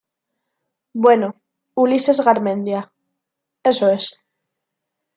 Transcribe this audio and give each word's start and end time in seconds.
bueno, 0.95 1.35
Ulises 1.75 2.21
Garmendia... 2.21 2.91
eso 3.63 3.91
es. 3.91 4.19